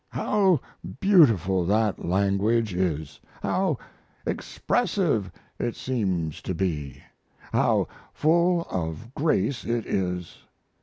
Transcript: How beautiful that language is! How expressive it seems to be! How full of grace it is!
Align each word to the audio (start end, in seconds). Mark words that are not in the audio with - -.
How 0.09 0.59
beautiful 0.99 1.63
that 1.67 2.03
language 2.03 2.73
is! 2.73 3.19
How 3.43 3.77
expressive 4.25 5.31
it 5.59 5.75
seems 5.75 6.41
to 6.41 6.55
be! 6.55 7.03
How 7.53 7.87
full 8.11 8.65
of 8.71 9.13
grace 9.13 9.63
it 9.63 9.85
is! 9.85 10.39